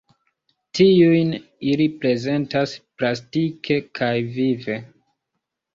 [0.79, 1.33] Tiujn
[1.73, 4.85] ili prezentas plastike kaj vive.